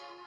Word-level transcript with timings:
lives. 0.00 0.21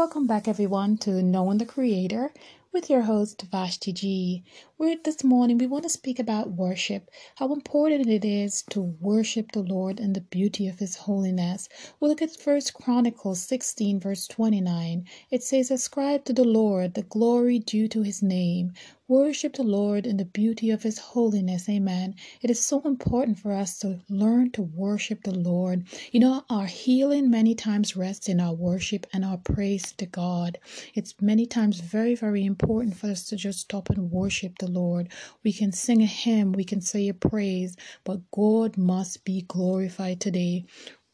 Welcome 0.00 0.26
back, 0.26 0.48
everyone, 0.48 0.96
to 0.98 1.22
Knowing 1.22 1.58
the 1.58 1.66
Creator 1.66 2.32
with 2.72 2.88
your 2.88 3.02
host 3.02 3.42
Vashti 3.50 3.92
G. 3.92 4.44
We're, 4.78 4.96
this 5.04 5.22
morning 5.22 5.58
we 5.58 5.66
want 5.66 5.82
to 5.82 5.90
speak 5.90 6.18
about 6.18 6.52
worship, 6.52 7.10
how 7.34 7.52
important 7.52 8.08
it 8.08 8.24
is 8.24 8.62
to 8.70 8.80
worship 8.80 9.52
the 9.52 9.62
Lord 9.62 10.00
and 10.00 10.16
the 10.16 10.22
beauty 10.22 10.68
of 10.68 10.78
His 10.78 10.96
holiness. 10.96 11.68
We'll 11.98 12.10
look 12.10 12.22
at 12.22 12.34
First 12.34 12.72
Chronicles 12.72 13.42
16, 13.42 14.00
verse 14.00 14.26
29. 14.26 15.04
It 15.30 15.42
says, 15.42 15.70
Ascribe 15.70 16.24
to 16.24 16.32
the 16.32 16.44
Lord 16.44 16.94
the 16.94 17.02
glory 17.02 17.58
due 17.58 17.88
to 17.88 18.02
His 18.02 18.22
name. 18.22 18.72
Worship 19.10 19.54
the 19.54 19.64
Lord 19.64 20.06
in 20.06 20.18
the 20.18 20.24
beauty 20.24 20.70
of 20.70 20.84
His 20.84 20.98
holiness. 20.98 21.68
Amen. 21.68 22.14
It 22.42 22.48
is 22.48 22.64
so 22.64 22.80
important 22.82 23.40
for 23.40 23.50
us 23.50 23.76
to 23.80 23.98
learn 24.08 24.52
to 24.52 24.62
worship 24.62 25.24
the 25.24 25.34
Lord. 25.34 25.88
You 26.12 26.20
know, 26.20 26.44
our 26.48 26.66
healing 26.66 27.28
many 27.28 27.56
times 27.56 27.96
rests 27.96 28.28
in 28.28 28.38
our 28.38 28.54
worship 28.54 29.08
and 29.12 29.24
our 29.24 29.38
praise 29.38 29.90
to 29.94 30.06
God. 30.06 30.60
It's 30.94 31.20
many 31.20 31.44
times 31.44 31.80
very, 31.80 32.14
very 32.14 32.44
important 32.44 32.96
for 32.96 33.08
us 33.08 33.24
to 33.30 33.36
just 33.36 33.58
stop 33.58 33.90
and 33.90 34.12
worship 34.12 34.58
the 34.58 34.70
Lord. 34.70 35.08
We 35.42 35.52
can 35.52 35.72
sing 35.72 36.02
a 36.02 36.06
hymn, 36.06 36.52
we 36.52 36.62
can 36.62 36.80
say 36.80 37.08
a 37.08 37.14
praise, 37.14 37.74
but 38.04 38.30
God 38.30 38.78
must 38.78 39.24
be 39.24 39.42
glorified 39.42 40.20
today 40.20 40.66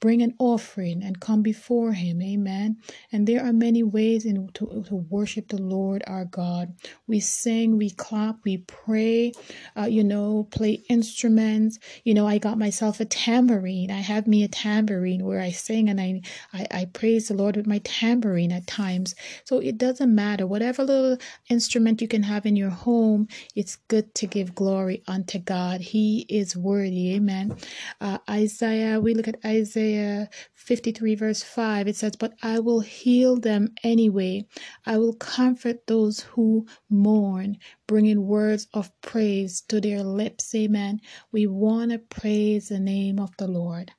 bring 0.07 0.23
an 0.23 0.37
offering 0.39 1.03
and 1.03 1.19
come 1.19 1.43
before 1.43 1.93
him. 1.93 2.23
Amen. 2.23 2.77
And 3.11 3.27
there 3.27 3.45
are 3.45 3.53
many 3.53 3.83
ways 3.83 4.25
in 4.25 4.49
to, 4.55 4.85
to 4.87 4.95
worship 4.95 5.49
the 5.49 5.61
lord 5.61 6.05
our 6.07 6.25
god. 6.25 6.73
We 7.09 7.19
sing 7.19 7.77
we 7.77 7.91
clap 7.91 8.37
we 8.45 8.59
pray 8.59 9.33
uh, 9.77 9.87
you 9.87 10.05
know 10.05 10.47
play 10.53 10.75
instruments. 10.89 11.81
You 12.05 12.15
know 12.15 12.25
i 12.25 12.39
got 12.39 12.57
myself 12.57 13.01
a 13.01 13.05
tambourine. 13.05 13.91
I 13.91 13.99
have 13.99 14.29
me 14.29 14.45
a 14.45 14.49
tambourine 14.49 15.25
where 15.25 15.41
i 15.41 15.51
sing 15.51 15.89
and 15.89 16.01
I, 16.01 16.21
I 16.53 16.67
i 16.71 16.85
praise 16.85 17.27
the 17.27 17.35
lord 17.35 17.57
with 17.57 17.67
my 17.67 17.81
tambourine 17.83 18.53
at 18.53 18.69
times. 18.69 19.17
So 19.43 19.59
it 19.59 19.77
doesn't 19.77 20.15
matter. 20.15 20.47
Whatever 20.47 20.85
little 20.85 21.19
instrument 21.51 22.01
you 22.01 22.07
can 22.07 22.23
have 22.23 22.47
in 22.47 22.55
your 22.55 22.71
home 22.71 23.27
it's 23.57 23.75
good 23.89 24.15
to 24.15 24.29
give 24.29 24.55
glory 24.55 25.03
unto 25.09 25.41
god. 25.41 25.81
He 25.81 26.27
is 26.29 26.57
worthy. 26.57 27.17
Amen. 27.17 27.57
Uh, 28.01 28.19
isaiah 28.31 29.01
we 29.01 29.13
look 29.13 29.27
at 29.27 29.45
isaiah 29.45 29.96
Isaiah 29.97 30.29
53, 30.55 31.15
verse 31.15 31.43
5, 31.43 31.89
it 31.89 31.97
says, 31.97 32.17
But 32.17 32.35
I 32.43 32.59
will 32.59 32.81
heal 32.81 33.37
them 33.37 33.75
anyway. 33.83 34.47
I 34.85 34.99
will 34.99 35.15
comfort 35.15 35.87
those 35.87 36.21
who 36.21 36.67
mourn, 36.91 37.59
bringing 37.87 38.27
words 38.27 38.67
of 38.75 38.91
praise 39.01 39.63
to 39.69 39.81
their 39.81 40.03
lips. 40.03 40.55
Amen. 40.55 41.01
We 41.33 41.47
want 41.47 41.93
to 41.93 41.99
praise 41.99 42.69
the 42.69 42.81
name 42.81 43.19
of 43.19 43.31
the 43.39 43.49
Lord. 43.49 43.93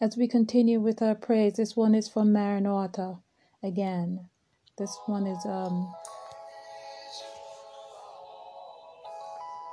As 0.00 0.16
we 0.16 0.26
continue 0.26 0.80
with 0.80 1.02
our 1.02 1.14
praise, 1.14 1.54
this 1.54 1.76
one 1.76 1.94
is 1.94 2.08
from 2.08 2.32
Maranatha 2.32 3.18
again. 3.62 4.28
This 4.78 4.96
one 5.06 5.26
is 5.26 5.44
um 5.46 5.92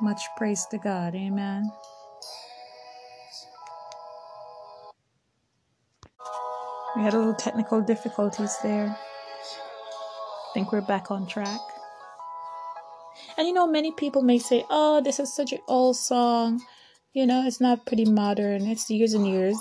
much 0.01 0.21
praise 0.38 0.66
to 0.71 0.77
God. 0.77 1.16
Amen. 1.16 1.71
We 6.95 7.03
had 7.03 7.13
a 7.13 7.17
little 7.17 7.35
technical 7.35 7.81
difficulties 7.81 8.57
there. 8.63 8.97
I 8.97 10.53
think 10.53 10.72
we're 10.72 10.81
back 10.81 11.11
on 11.11 11.27
track. 11.27 11.59
And 13.38 13.47
you 13.47 13.53
know, 13.53 13.67
many 13.67 13.91
people 13.91 14.22
may 14.22 14.39
say, 14.39 14.66
oh, 14.69 15.01
this 15.01 15.19
is 15.19 15.33
such 15.33 15.53
an 15.53 15.59
old 15.67 15.97
song. 15.97 16.61
You 17.13 17.25
know, 17.25 17.45
it's 17.45 17.61
not 17.61 17.85
pretty 17.85 18.05
modern, 18.05 18.66
it's 18.67 18.89
years 18.89 19.13
and 19.13 19.27
years. 19.27 19.57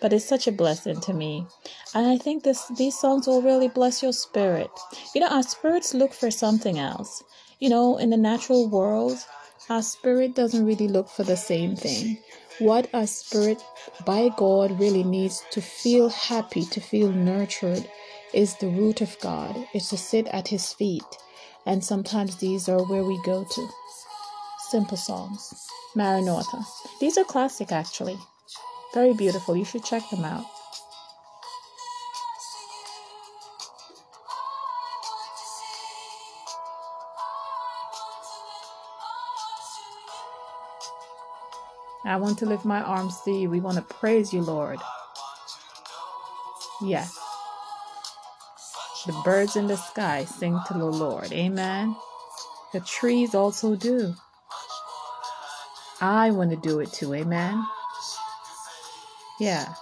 But 0.00 0.12
it's 0.12 0.26
such 0.26 0.46
a 0.46 0.52
blessing 0.52 1.00
to 1.00 1.14
me. 1.14 1.46
And 1.94 2.06
I 2.06 2.18
think 2.18 2.44
this 2.44 2.68
these 2.76 2.98
songs 2.98 3.26
will 3.26 3.40
really 3.40 3.68
bless 3.68 4.02
your 4.02 4.12
spirit. 4.12 4.70
You 5.14 5.22
know, 5.22 5.28
our 5.28 5.42
spirits 5.42 5.94
look 5.94 6.12
for 6.12 6.30
something 6.30 6.78
else. 6.78 7.24
You 7.60 7.70
know, 7.70 7.96
in 7.96 8.10
the 8.10 8.18
natural 8.18 8.68
world, 8.68 9.16
our 9.70 9.82
spirit 9.82 10.34
doesn't 10.34 10.66
really 10.66 10.88
look 10.88 11.08
for 11.08 11.24
the 11.24 11.36
same 11.36 11.76
thing. 11.76 12.18
What 12.58 12.88
our 12.94 13.06
spirit 13.06 13.62
by 14.06 14.30
God 14.36 14.80
really 14.80 15.04
needs 15.04 15.44
to 15.50 15.60
feel 15.60 16.08
happy, 16.08 16.64
to 16.64 16.80
feel 16.80 17.12
nurtured, 17.12 17.86
is 18.32 18.54
the 18.56 18.68
root 18.68 19.02
of 19.02 19.18
God. 19.20 19.68
It's 19.74 19.90
to 19.90 19.98
sit 19.98 20.26
at 20.28 20.48
His 20.48 20.72
feet. 20.72 21.04
And 21.66 21.84
sometimes 21.84 22.36
these 22.36 22.66
are 22.68 22.82
where 22.86 23.04
we 23.04 23.20
go 23.24 23.44
to. 23.44 23.68
Simple 24.70 24.96
songs. 24.96 25.52
Maranatha. 25.94 26.64
These 26.98 27.18
are 27.18 27.24
classic 27.24 27.72
actually. 27.72 28.18
Very 28.94 29.12
beautiful. 29.12 29.54
You 29.54 29.64
should 29.66 29.84
check 29.84 30.08
them 30.10 30.24
out. 30.24 30.46
I 42.06 42.16
want 42.16 42.38
to 42.38 42.46
lift 42.46 42.64
my 42.64 42.80
arms 42.82 43.20
to 43.22 43.32
you. 43.32 43.50
We 43.50 43.60
want 43.60 43.76
to 43.76 43.82
praise 43.82 44.32
you, 44.32 44.42
Lord. 44.42 44.78
Yes. 46.82 47.18
The 49.06 49.12
birds 49.24 49.56
in 49.56 49.66
the 49.66 49.76
sky 49.76 50.24
sing 50.24 50.58
to 50.68 50.74
the 50.74 50.84
Lord. 50.86 51.32
Amen. 51.32 51.96
The 52.72 52.80
trees 52.80 53.34
also 53.34 53.76
do. 53.76 54.14
I 56.00 56.30
want 56.30 56.50
to 56.50 56.56
do 56.56 56.80
it 56.80 56.92
too. 56.92 57.14
Amen. 57.14 57.64
Yeah. 59.40 59.74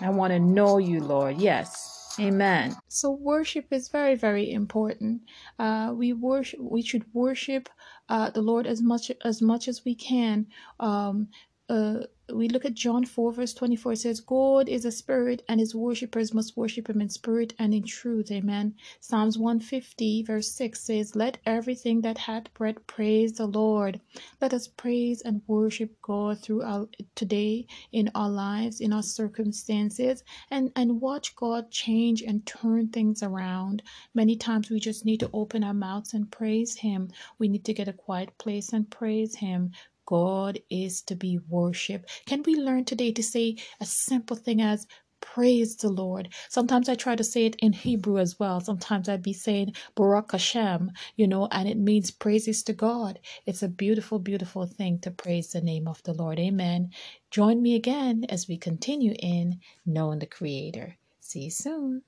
I 0.00 0.10
want 0.10 0.32
to 0.32 0.38
know 0.38 0.78
you, 0.78 1.00
Lord. 1.00 1.38
Yes. 1.38 1.89
Amen. 2.20 2.76
So 2.88 3.10
worship 3.10 3.72
is 3.72 3.88
very, 3.88 4.14
very 4.14 4.52
important. 4.52 5.22
Uh, 5.58 5.92
we 5.96 6.12
worship. 6.12 6.60
We 6.60 6.82
should 6.82 7.12
worship 7.14 7.68
uh, 8.08 8.30
the 8.30 8.42
Lord 8.42 8.66
as 8.66 8.82
much 8.82 9.10
as 9.24 9.40
much 9.40 9.66
as 9.68 9.84
we 9.84 9.94
can. 9.94 10.46
Um, 10.78 11.28
uh, 11.70 12.00
we 12.32 12.48
look 12.48 12.64
at 12.64 12.74
John 12.74 13.04
4, 13.04 13.32
verse 13.32 13.54
24. 13.54 13.92
It 13.92 13.98
says, 13.98 14.20
God 14.20 14.68
is 14.68 14.84
a 14.84 14.92
spirit, 14.92 15.42
and 15.48 15.60
his 15.60 15.74
worshippers 15.74 16.34
must 16.34 16.56
worship 16.56 16.88
him 16.88 17.00
in 17.00 17.08
spirit 17.08 17.54
and 17.58 17.72
in 17.74 17.84
truth. 17.84 18.30
Amen. 18.30 18.74
Psalms 19.00 19.38
150, 19.38 20.22
verse 20.24 20.50
6 20.52 20.80
says, 20.80 21.16
Let 21.16 21.38
everything 21.46 22.00
that 22.02 22.18
hath 22.18 22.52
breath 22.54 22.86
praise 22.86 23.34
the 23.34 23.46
Lord. 23.46 24.00
Let 24.40 24.52
us 24.52 24.68
praise 24.68 25.22
and 25.22 25.42
worship 25.46 25.94
God 26.02 26.40
through 26.40 26.62
our, 26.62 26.88
today 27.14 27.66
in 27.92 28.10
our 28.14 28.30
lives, 28.30 28.80
in 28.80 28.92
our 28.92 29.02
circumstances, 29.02 30.24
and, 30.50 30.72
and 30.76 31.00
watch 31.00 31.36
God 31.36 31.70
change 31.70 32.22
and 32.22 32.44
turn 32.46 32.88
things 32.88 33.22
around. 33.22 33.82
Many 34.14 34.36
times 34.36 34.70
we 34.70 34.80
just 34.80 35.04
need 35.04 35.20
to 35.20 35.30
open 35.32 35.64
our 35.64 35.74
mouths 35.74 36.14
and 36.14 36.30
praise 36.30 36.76
him. 36.76 37.10
We 37.38 37.48
need 37.48 37.64
to 37.64 37.74
get 37.74 37.88
a 37.88 37.92
quiet 37.92 38.36
place 38.38 38.72
and 38.72 38.90
praise 38.90 39.36
him. 39.36 39.72
God 40.10 40.58
is 40.68 41.02
to 41.02 41.14
be 41.14 41.38
worshiped. 41.48 42.10
Can 42.26 42.42
we 42.42 42.56
learn 42.56 42.84
today 42.84 43.12
to 43.12 43.22
say 43.22 43.56
a 43.80 43.86
simple 43.86 44.36
thing 44.36 44.60
as 44.60 44.86
praise 45.20 45.76
the 45.76 45.88
Lord. 45.88 46.30
Sometimes 46.48 46.88
I 46.88 46.96
try 46.96 47.14
to 47.14 47.24
say 47.24 47.46
it 47.46 47.56
in 47.60 47.72
Hebrew 47.72 48.18
as 48.18 48.38
well. 48.40 48.60
Sometimes 48.60 49.08
I'd 49.08 49.22
be 49.22 49.32
saying 49.32 49.74
Baruch 49.94 50.32
Hashem, 50.32 50.90
you 51.16 51.28
know, 51.28 51.46
and 51.52 51.68
it 51.68 51.78
means 51.78 52.10
praises 52.10 52.62
to 52.64 52.72
God. 52.72 53.20
It's 53.46 53.62
a 53.62 53.68
beautiful, 53.68 54.18
beautiful 54.18 54.66
thing 54.66 54.98
to 55.00 55.10
praise 55.12 55.52
the 55.52 55.60
name 55.60 55.86
of 55.86 56.02
the 56.02 56.14
Lord. 56.14 56.40
Amen. 56.40 56.90
Join 57.30 57.62
me 57.62 57.76
again 57.76 58.24
as 58.28 58.48
we 58.48 58.56
continue 58.56 59.14
in 59.20 59.60
knowing 59.86 60.18
the 60.18 60.26
Creator. 60.26 60.96
See 61.20 61.40
you 61.44 61.50
soon. 61.50 62.02